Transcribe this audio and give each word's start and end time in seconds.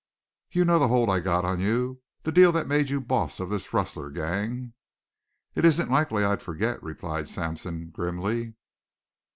"You 0.49 0.65
know 0.65 0.79
the 0.79 0.87
hold 0.87 1.11
I 1.11 1.19
got 1.19 1.45
on 1.45 1.59
you 1.59 2.01
the 2.23 2.31
deal 2.31 2.51
that 2.53 2.65
made 2.65 2.89
you 2.89 2.99
boss 2.99 3.39
of 3.39 3.51
this 3.51 3.71
rustler 3.71 4.09
gang?" 4.09 4.73
"It 5.53 5.63
isn't 5.63 5.91
likely 5.91 6.23
I'd 6.23 6.41
forget," 6.41 6.81
replied 6.81 7.29
Sampson 7.29 7.91
grimly. 7.91 8.55